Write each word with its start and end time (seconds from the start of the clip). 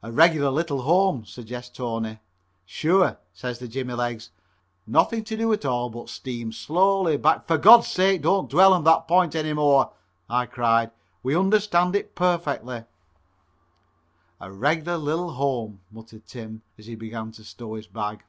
"A 0.00 0.12
regular 0.12 0.50
little 0.50 0.82
home," 0.82 1.24
suggests 1.24 1.76
Tony. 1.76 2.20
"Sure," 2.64 3.18
says 3.32 3.58
the 3.58 3.66
jimmy 3.66 3.94
legs, 3.94 4.30
"nothing 4.86 5.24
to 5.24 5.36
do 5.36 5.52
at 5.52 5.64
all 5.64 5.90
but 5.90 6.08
steam 6.08 6.52
slowly 6.52 7.16
back" 7.16 7.46
"For 7.48 7.58
God's 7.58 7.88
sake 7.88 8.22
don't 8.22 8.48
dwell 8.48 8.72
on 8.72 8.84
that 8.84 9.08
point 9.08 9.34
any 9.34 9.52
more!" 9.52 9.92
I 10.28 10.46
cried. 10.46 10.92
"We 11.24 11.34
understand 11.34 11.96
it 11.96 12.14
perfectly." 12.14 12.84
"A 14.40 14.52
regular 14.52 14.96
lil' 14.98 15.30
home," 15.32 15.80
muttered 15.90 16.26
Tim 16.26 16.62
as 16.78 16.86
he 16.86 16.94
began 16.94 17.32
to 17.32 17.42
stow 17.42 17.74
his 17.74 17.88
bag. 17.88 18.22